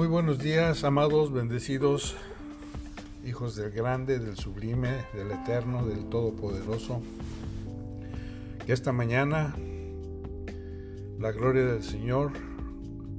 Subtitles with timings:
[0.00, 2.16] Muy buenos días, amados, bendecidos,
[3.22, 7.02] hijos del grande, del sublime, del eterno, del todopoderoso.
[8.64, 9.54] Que esta mañana
[11.18, 12.32] la gloria del Señor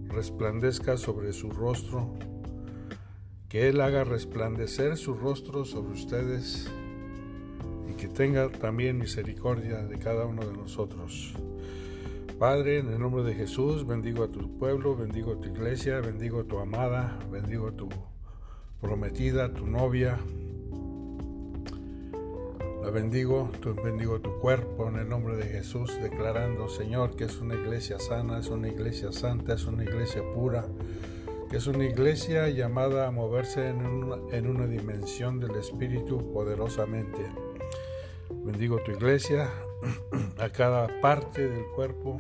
[0.08, 2.16] resplandezca sobre su rostro,
[3.48, 6.68] que Él haga resplandecer su rostro sobre ustedes
[7.92, 11.36] y que tenga también misericordia de cada uno de nosotros.
[12.42, 16.40] Padre, en el nombre de Jesús, bendigo a tu pueblo, bendigo a tu iglesia, bendigo
[16.40, 17.88] a tu amada, bendigo a tu
[18.82, 20.18] prometida, tu novia.
[22.82, 23.52] La bendigo,
[23.84, 28.40] bendigo tu cuerpo en el nombre de Jesús, declarando, Señor, que es una iglesia sana,
[28.40, 30.66] es una iglesia santa, es una iglesia pura,
[31.48, 37.22] que es una iglesia llamada a moverse en una, en una dimensión del Espíritu poderosamente.
[38.34, 39.52] Bendigo tu iglesia,
[40.40, 42.20] a cada parte del cuerpo.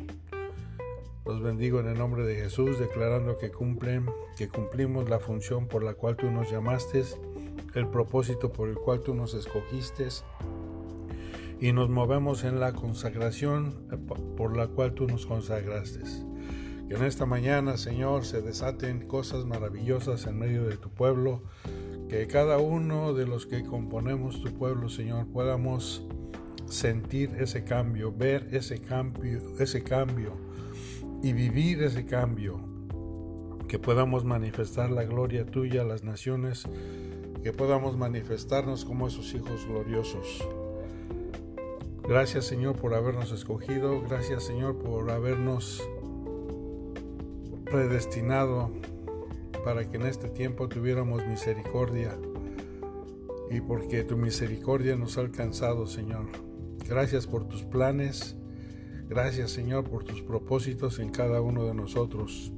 [1.26, 4.06] Los bendigo en el nombre de Jesús, declarando que cumplen,
[4.38, 7.04] que cumplimos la función por la cual tú nos llamaste,
[7.74, 10.10] el propósito por el cual tú nos escogiste
[11.60, 13.88] y nos movemos en la consagración
[14.36, 16.02] por la cual tú nos consagraste.
[16.90, 21.42] Que en esta mañana, Señor, se desaten cosas maravillosas en medio de tu pueblo,
[22.12, 26.04] que cada uno de los que componemos tu pueblo, Señor, podamos
[26.66, 30.34] sentir ese cambio, ver ese cambio, ese cambio
[31.24, 32.60] y vivir ese cambio,
[33.70, 36.66] que podamos manifestar la gloria tuya a las naciones,
[37.44, 40.46] que podamos manifestarnos como esos hijos gloriosos.
[42.04, 45.82] Gracias Señor por habernos escogido, gracias Señor por habernos
[47.64, 48.70] predestinado
[49.64, 52.18] para que en este tiempo tuviéramos misericordia
[53.50, 56.28] y porque tu misericordia nos ha alcanzado Señor.
[56.88, 58.36] Gracias por tus planes.
[59.10, 62.54] Gracias Señor por tus propósitos en cada uno de nosotros.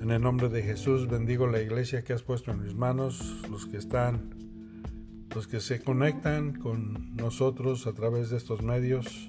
[0.00, 3.66] En el nombre de Jesús bendigo la iglesia que has puesto en mis manos, los
[3.66, 4.30] que están,
[5.34, 9.28] los que se conectan con nosotros a través de estos medios,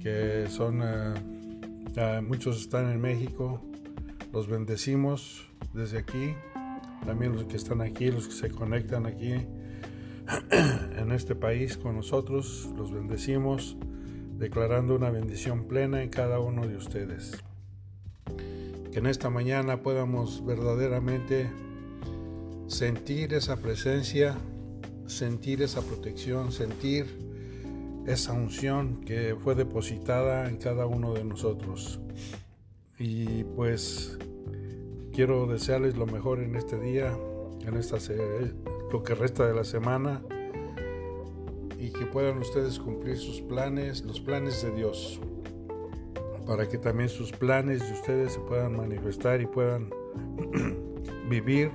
[0.00, 3.67] que son, uh, muchos están en México,
[4.32, 6.34] los bendecimos desde aquí,
[7.06, 9.32] también los que están aquí, los que se conectan aquí
[10.50, 12.68] en este país con nosotros.
[12.76, 13.76] Los bendecimos,
[14.36, 17.42] declarando una bendición plena en cada uno de ustedes.
[18.92, 21.50] Que en esta mañana podamos verdaderamente
[22.66, 24.36] sentir esa presencia,
[25.06, 27.06] sentir esa protección, sentir
[28.06, 32.00] esa unción que fue depositada en cada uno de nosotros.
[32.98, 34.18] Y pues
[35.12, 37.16] quiero desearles lo mejor en este día,
[37.64, 37.98] en esta
[38.92, 40.22] lo que resta de la semana
[41.78, 45.20] y que puedan ustedes cumplir sus planes, los planes de Dios,
[46.46, 49.90] para que también sus planes de ustedes se puedan manifestar y puedan
[51.30, 51.70] vivir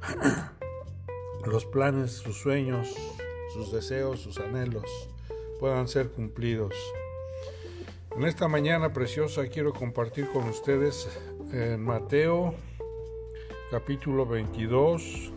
[1.46, 2.94] los planes, sus sueños,
[3.52, 5.10] sus deseos, sus anhelos
[5.60, 6.74] puedan ser cumplidos.
[8.16, 11.08] En esta mañana preciosa quiero compartir con ustedes
[11.52, 12.54] en Mateo
[13.70, 15.32] capítulo 22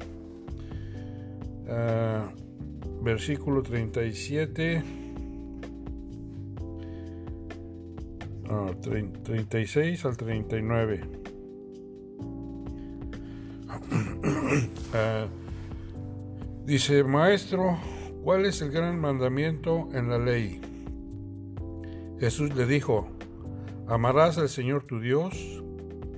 [3.04, 4.84] versículo 37,
[8.84, 11.02] 36 al 39.
[14.96, 15.26] Ah,
[16.66, 17.80] dice, maestro,
[18.24, 20.62] ¿cuál es el gran mandamiento en la ley?
[22.20, 23.08] Jesús le dijo,
[23.88, 25.64] amarás al Señor tu Dios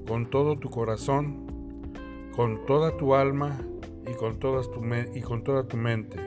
[0.08, 1.48] con todo tu corazón,
[2.36, 3.60] con toda tu alma
[4.08, 4.82] y con, todas tu
[5.14, 6.18] y con toda tu mente.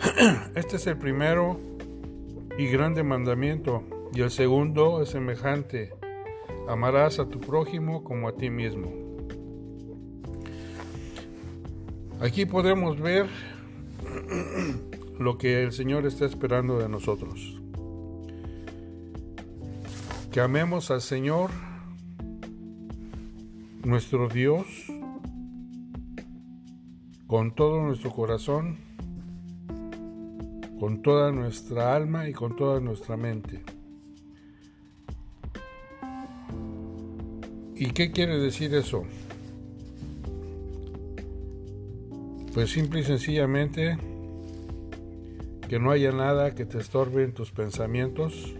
[0.54, 1.60] Este es el primero
[2.56, 3.82] y grande mandamiento,
[4.14, 5.92] y el segundo es semejante.
[6.68, 8.92] Amarás a tu prójimo como a ti mismo.
[12.20, 13.26] Aquí podemos ver
[15.18, 17.59] lo que el Señor está esperando de nosotros.
[20.30, 21.50] Que amemos al Señor,
[23.82, 24.64] nuestro Dios,
[27.26, 28.76] con todo nuestro corazón,
[30.78, 33.60] con toda nuestra alma y con toda nuestra mente.
[37.74, 39.02] ¿Y qué quiere decir eso?
[42.54, 43.98] Pues simple y sencillamente
[45.68, 48.54] que no haya nada que te estorbe en tus pensamientos.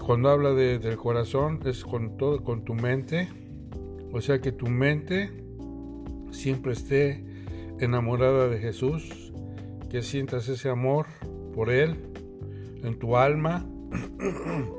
[0.00, 3.28] Cuando habla del corazón es con todo, con tu mente.
[4.12, 5.30] O sea que tu mente
[6.30, 7.24] siempre esté
[7.78, 9.32] enamorada de Jesús,
[9.90, 11.06] que sientas ese amor
[11.54, 11.96] por Él
[12.82, 13.66] en tu alma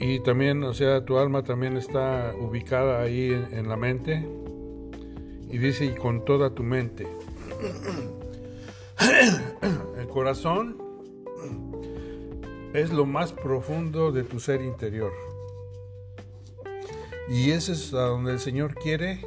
[0.00, 4.24] Y también, o sea, tu alma también está ubicada ahí en, la mente.
[5.50, 7.08] Y dice, y con toda tu mente.
[9.98, 10.87] El corazón
[12.78, 15.12] es lo más profundo de tu ser interior.
[17.28, 19.20] Y ese es a donde el Señor quiere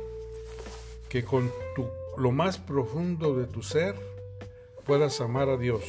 [1.09, 1.87] que con tu,
[2.17, 3.95] lo más profundo de tu ser
[4.85, 5.83] puedas amar a Dios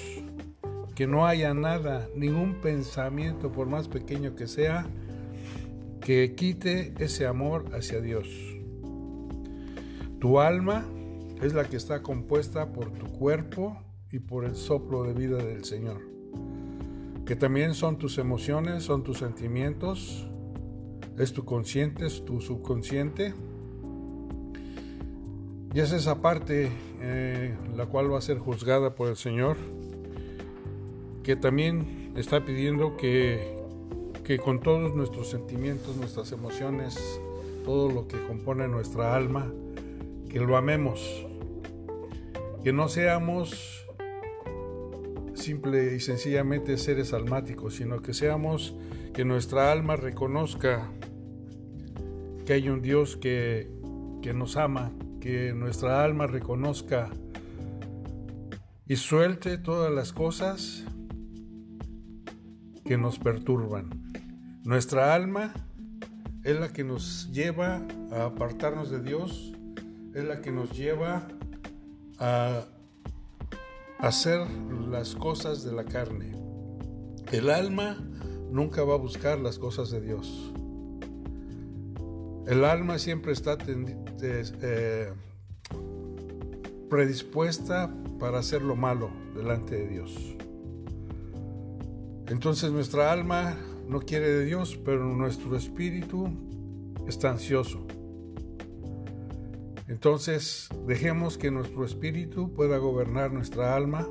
[0.94, 4.86] que no haya nada, ningún pensamiento, por más pequeño que sea,
[6.00, 8.28] que quite ese amor hacia Dios.
[10.20, 10.84] Tu alma
[11.40, 13.76] es la que está compuesta por tu cuerpo
[14.10, 16.00] y por el soplo de vida del Señor,
[17.32, 20.28] que también son tus emociones, son tus sentimientos,
[21.18, 23.32] es tu consciente, es tu subconsciente.
[25.72, 26.70] Y es esa parte
[27.00, 29.56] eh, la cual va a ser juzgada por el Señor
[31.22, 33.56] que también está pidiendo que,
[34.24, 37.18] que con todos nuestros sentimientos, nuestras emociones,
[37.64, 39.50] todo lo que compone nuestra alma,
[40.28, 41.24] que lo amemos,
[42.62, 43.81] que no seamos
[45.42, 48.74] simple y sencillamente seres almáticos, sino que seamos,
[49.12, 50.90] que nuestra alma reconozca
[52.46, 53.70] que hay un Dios que,
[54.22, 57.10] que nos ama, que nuestra alma reconozca
[58.86, 60.84] y suelte todas las cosas
[62.84, 63.90] que nos perturban.
[64.64, 65.52] Nuestra alma
[66.44, 69.52] es la que nos lleva a apartarnos de Dios,
[70.14, 71.28] es la que nos lleva
[72.18, 72.66] a
[74.02, 74.44] hacer
[74.90, 76.32] las cosas de la carne.
[77.30, 77.96] El alma
[78.50, 80.52] nunca va a buscar las cosas de Dios.
[82.48, 85.12] El alma siempre está eh,
[86.90, 90.34] predispuesta para hacer lo malo delante de Dios.
[92.26, 93.56] Entonces nuestra alma
[93.86, 96.28] no quiere de Dios, pero nuestro espíritu
[97.06, 97.86] está ansioso.
[99.92, 104.08] Entonces dejemos que nuestro espíritu pueda gobernar nuestra alma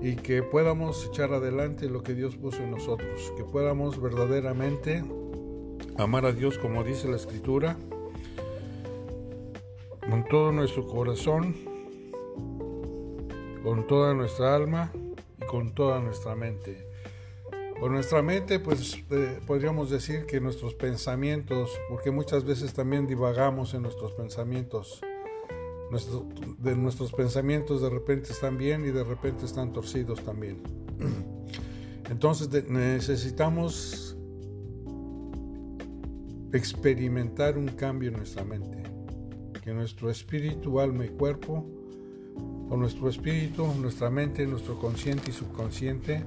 [0.00, 5.02] y que podamos echar adelante lo que Dios puso en nosotros, que podamos verdaderamente
[5.98, 7.76] amar a Dios como dice la escritura,
[10.08, 11.56] con todo nuestro corazón,
[13.64, 14.92] con toda nuestra alma
[15.42, 16.89] y con toda nuestra mente.
[17.80, 23.72] Con nuestra mente, pues eh, podríamos decir que nuestros pensamientos, porque muchas veces también divagamos
[23.72, 25.00] en nuestros pensamientos.
[26.58, 30.62] de nuestros pensamientos de repente están bien y de repente están torcidos también.
[32.10, 34.14] Entonces necesitamos
[36.52, 38.82] experimentar un cambio en nuestra mente.
[39.62, 41.66] Que nuestro espíritu, alma y cuerpo,
[42.68, 46.24] o nuestro espíritu, nuestra mente, nuestro consciente y subconsciente,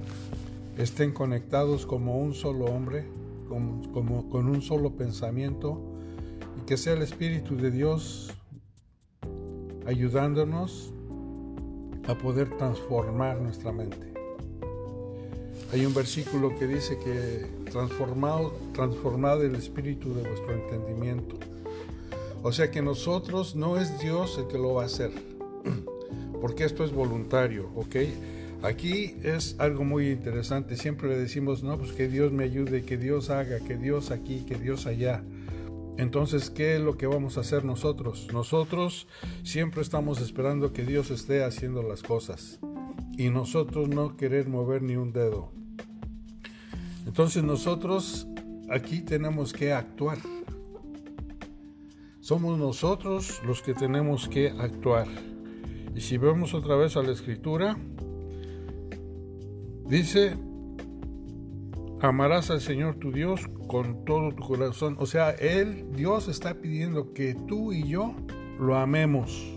[0.78, 3.06] estén conectados como un solo hombre,
[3.48, 5.80] como, con un solo pensamiento,
[6.60, 8.32] y que sea el Espíritu de Dios
[9.86, 10.92] ayudándonos
[12.08, 14.12] a poder transformar nuestra mente.
[15.72, 21.36] Hay un versículo que dice que transformado, transformado el espíritu de vuestro entendimiento.
[22.42, 25.10] O sea que nosotros no es Dios el que lo va a hacer,
[26.40, 27.96] porque esto es voluntario, ¿ok?
[28.64, 30.78] Aquí es algo muy interesante.
[30.78, 34.46] Siempre le decimos, no, pues que Dios me ayude, que Dios haga, que Dios aquí,
[34.46, 35.22] que Dios allá.
[35.98, 38.28] Entonces, ¿qué es lo que vamos a hacer nosotros?
[38.32, 39.06] Nosotros
[39.42, 42.58] siempre estamos esperando que Dios esté haciendo las cosas
[43.18, 45.52] y nosotros no querer mover ni un dedo.
[47.06, 48.26] Entonces nosotros
[48.70, 50.16] aquí tenemos que actuar.
[52.20, 55.06] Somos nosotros los que tenemos que actuar.
[55.94, 57.76] Y si vemos otra vez a la escritura,
[59.88, 60.34] Dice,
[62.00, 64.96] amarás al Señor tu Dios con todo tu corazón.
[64.98, 68.14] O sea, Él, Dios está pidiendo que tú y yo
[68.58, 69.54] lo amemos.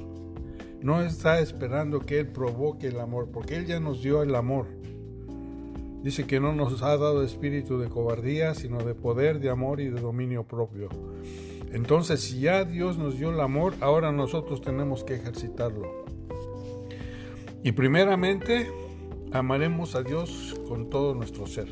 [0.81, 4.67] No está esperando que Él provoque el amor, porque Él ya nos dio el amor.
[6.03, 9.89] Dice que no nos ha dado espíritu de cobardía, sino de poder, de amor y
[9.89, 10.89] de dominio propio.
[11.73, 16.05] Entonces, si ya Dios nos dio el amor, ahora nosotros tenemos que ejercitarlo.
[17.63, 18.67] Y primeramente,
[19.31, 21.67] amaremos a Dios con todo nuestro ser.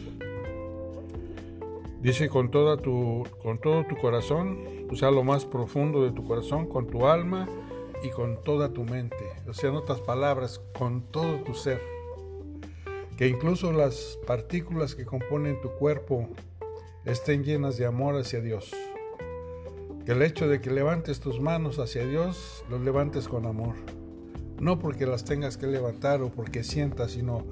[2.01, 4.59] Dice con, toda tu, con todo tu corazón,
[4.91, 7.47] o sea, lo más profundo de tu corazón, con tu alma
[8.03, 9.31] y con toda tu mente.
[9.47, 11.81] O sea, en otras palabras, con todo tu ser.
[13.17, 16.27] Que incluso las partículas que componen tu cuerpo
[17.05, 18.71] estén llenas de amor hacia Dios.
[20.05, 23.75] Que el hecho de que levantes tus manos hacia Dios, los levantes con amor
[24.59, 27.43] no porque las tengas que levantar o porque sientas, sino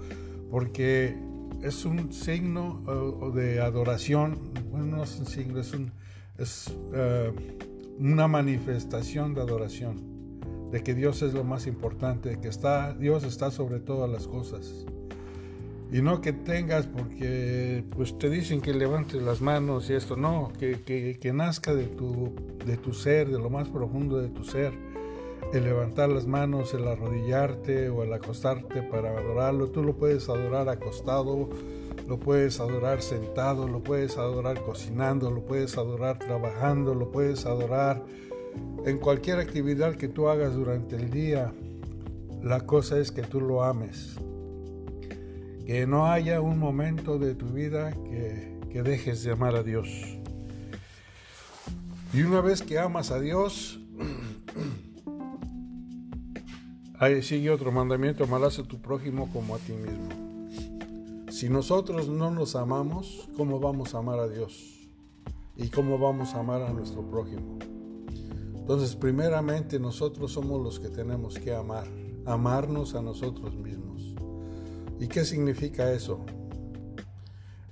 [0.50, 1.15] porque
[1.62, 2.81] es un signo
[3.33, 4.38] de adoración,
[4.69, 5.91] bueno, no es un signo, es, un,
[6.38, 7.31] es eh,
[8.00, 13.24] una manifestación de adoración, de que Dios es lo más importante, de que está, Dios
[13.24, 14.86] está sobre todas las cosas.
[15.91, 20.51] Y no que tengas porque pues te dicen que levantes las manos y esto, no,
[20.60, 22.33] que, que, que nazca de tu,
[22.65, 24.92] de tu ser, de lo más profundo de tu ser
[25.53, 29.67] el levantar las manos, el arrodillarte o el acostarte para adorarlo.
[29.67, 31.48] Tú lo puedes adorar acostado,
[32.07, 38.03] lo puedes adorar sentado, lo puedes adorar cocinando, lo puedes adorar trabajando, lo puedes adorar
[38.86, 41.53] en cualquier actividad que tú hagas durante el día.
[42.41, 44.15] La cosa es que tú lo ames.
[45.67, 50.17] Que no haya un momento de tu vida que, que dejes de amar a Dios.
[52.12, 53.79] Y una vez que amas a Dios,
[57.03, 60.07] Ahí sigue otro mandamiento, amarás a tu prójimo como a ti mismo.
[61.29, 64.88] Si nosotros no nos amamos, ¿cómo vamos a amar a Dios?
[65.57, 67.60] ¿Y cómo vamos a amar a nuestro prójimo?
[68.55, 71.89] Entonces, primeramente nosotros somos los que tenemos que amar,
[72.25, 74.15] amarnos a nosotros mismos.
[74.98, 76.22] ¿Y qué significa eso?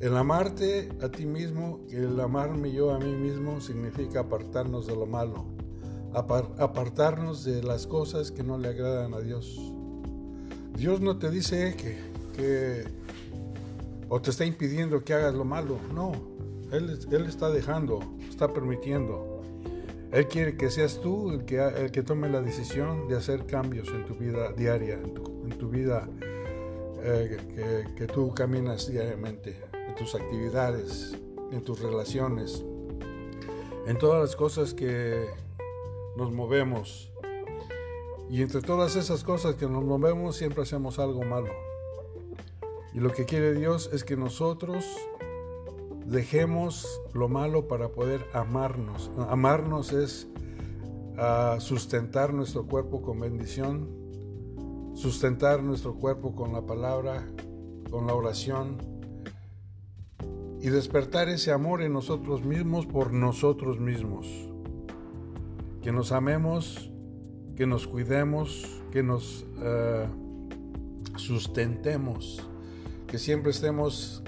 [0.02, 5.06] El amarte a ti mismo, el amarme yo a mí mismo, significa apartarnos de lo
[5.06, 5.46] malo,
[6.14, 9.60] apartarnos de las cosas que no le agradan a Dios.
[10.76, 11.76] Dios no te dice
[12.36, 12.86] que,
[14.10, 16.12] o te está impidiendo que hagas lo malo, no,
[16.72, 18.00] Él, él está dejando,
[18.30, 19.42] está permitiendo.
[20.12, 23.88] Él quiere que seas tú el que, el que tome la decisión de hacer cambios
[23.88, 25.14] en tu vida diaria, en
[25.58, 26.10] tu, vida
[27.02, 31.16] eh, que, que tú caminas diariamente, en tus actividades,
[31.52, 32.66] en tus relaciones,
[33.88, 35.30] en todas las cosas que,
[36.16, 37.12] nos movemos.
[38.30, 41.50] Y entre todas esas cosas que nos movemos siempre hacemos algo malo.
[42.94, 44.86] Y lo que quiere Dios es que nosotros
[46.06, 49.12] dejemos lo malo para poder amarnos.
[49.30, 50.28] Amarnos es
[51.18, 53.90] ah, sustentar nuestro cuerpo con bendición,
[54.94, 57.26] sustentar nuestro cuerpo con la palabra,
[57.90, 58.78] con la oración
[60.62, 64.51] y despertar ese amor en nosotros mismos por nosotros mismos
[65.82, 66.92] que nos amemos,
[67.56, 70.08] que nos cuidemos, que nos eh,
[71.18, 72.48] sustentemos,
[73.08, 74.24] que siempre estemos...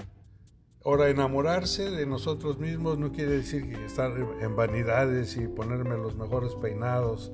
[0.84, 6.54] Ahora, enamorarse de nosotros mismos no quiere decir estar en vanidades y ponerme los mejores
[6.56, 7.32] peinados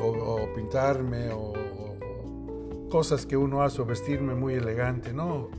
[0.00, 5.50] o, pintarme o, o cosas que uno hace o vestirme muy elegante, no.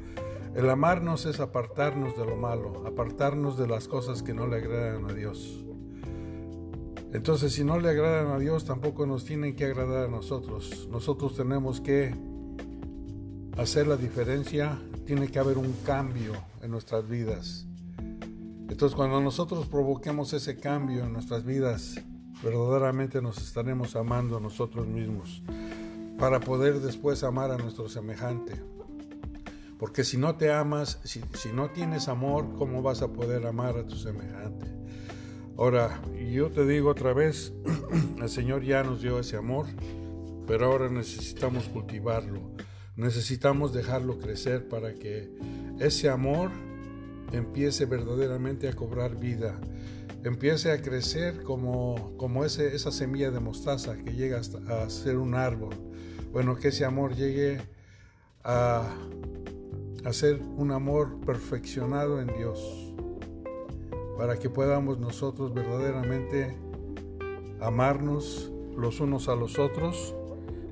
[0.56, 5.10] El amarnos es apartarnos de lo malo, apartarnos de las cosas que no le agradan
[5.10, 5.66] a Dios.
[7.12, 10.88] Entonces, si no le agradan a Dios, tampoco nos tienen que agradar a nosotros.
[10.92, 12.14] Nosotros tenemos que
[13.58, 17.66] hacer la diferencia, tiene que haber un cambio en nuestras vidas.
[18.70, 21.96] Entonces, cuando nosotros provoquemos ese cambio en nuestras vidas,
[22.44, 25.42] verdaderamente nos estaremos amando a nosotros mismos
[26.20, 28.54] para poder después amar a nuestro semejante.
[29.80, 33.78] Porque si no te amas, si, si no tienes amor, ¿cómo vas a poder amar
[33.78, 34.68] a tu semejante?
[35.60, 36.00] Ahora,
[36.32, 37.52] yo te digo otra vez,
[38.22, 39.66] el Señor ya nos dio ese amor,
[40.48, 42.40] pero ahora necesitamos cultivarlo,
[42.96, 45.30] necesitamos dejarlo crecer para que
[45.78, 46.50] ese amor
[47.34, 49.60] empiece verdaderamente a cobrar vida,
[50.24, 55.18] empiece a crecer como, como ese, esa semilla de mostaza que llega hasta a ser
[55.18, 55.76] un árbol.
[56.32, 57.60] Bueno, que ese amor llegue
[58.46, 58.96] a,
[60.06, 62.89] a ser un amor perfeccionado en Dios
[64.20, 66.58] para que podamos nosotros verdaderamente
[67.62, 70.14] amarnos los unos a los otros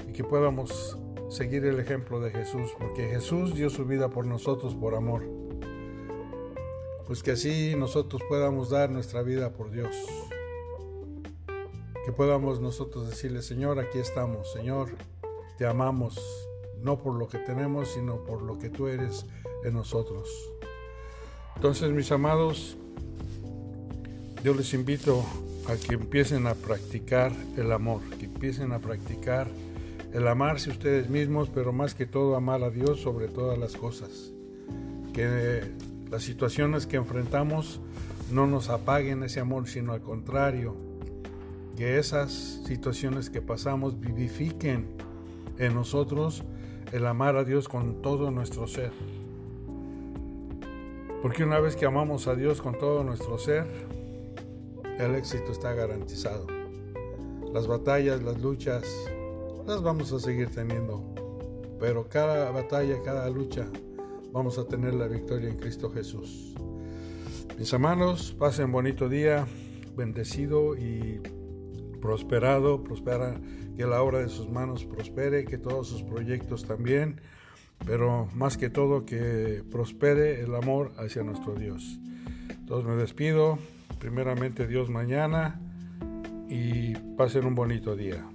[0.06, 0.98] y que podamos
[1.30, 5.24] seguir el ejemplo de Jesús, porque Jesús dio su vida por nosotros por amor.
[7.06, 9.96] Pues que así nosotros podamos dar nuestra vida por Dios.
[12.06, 14.90] Que podamos nosotros decirle, Señor, aquí estamos, Señor,
[15.58, 16.20] te amamos,
[16.82, 19.26] no por lo que tenemos, sino por lo que tú eres
[19.64, 20.30] en nosotros.
[21.56, 22.78] Entonces, mis amados,
[24.44, 25.26] yo les invito
[25.68, 29.48] a que empiecen a practicar el amor, que empiecen a practicar
[30.14, 34.32] el amarse ustedes mismos, pero más que todo amar a Dios sobre todas las cosas.
[35.14, 35.62] Que
[36.10, 37.82] las situaciones que enfrentamos
[38.32, 40.76] no nos apaguen ese amor, sino al contrario,
[41.76, 44.88] que esas situaciones que pasamos vivifiquen
[45.58, 46.44] en nosotros
[46.92, 48.92] el amar a Dios con todo nuestro ser.
[51.22, 53.66] Porque una vez que amamos a Dios con todo nuestro ser,
[55.00, 56.48] el éxito está garantizado.
[57.54, 58.84] Las batallas, las luchas,
[59.66, 61.04] las vamos a seguir teniendo,
[61.80, 63.68] pero cada batalla, cada lucha
[64.32, 66.54] vamos a tener la victoria en Cristo Jesús.
[67.58, 69.48] Mis hermanos, pasen bonito día,
[69.96, 71.22] bendecido y
[72.02, 73.40] prosperado, prospera,
[73.76, 77.22] que la obra de sus manos prospere, que todos sus proyectos también,
[77.86, 82.00] pero más que todo que prospere el amor hacia nuestro Dios.
[82.50, 83.60] Entonces me despido,
[84.00, 85.60] primeramente Dios mañana
[86.50, 88.26] y pasen un bonito día.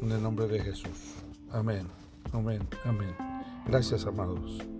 [0.00, 1.14] En el nombre de Jesús.
[1.50, 1.86] Amén,
[2.32, 3.14] amén, amén.
[3.66, 4.71] Gracias, amados.